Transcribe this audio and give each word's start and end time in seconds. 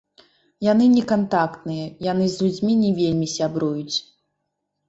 Яны 0.71 0.85
не 0.93 1.03
кантактныя, 1.11 1.85
яны 2.11 2.25
з 2.31 2.35
людзьмі 2.47 2.73
не 2.83 2.91
вельмі 3.01 3.27
сябруюць. 3.37 3.97